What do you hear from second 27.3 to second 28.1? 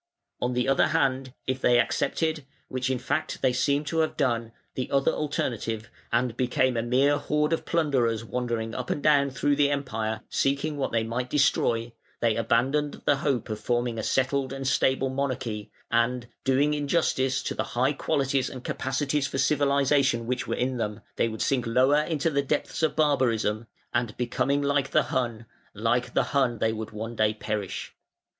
perish.